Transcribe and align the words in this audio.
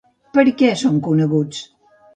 Per 0.37 0.45
què 0.61 0.71
són 0.83 0.99
coneguts? 1.11 1.63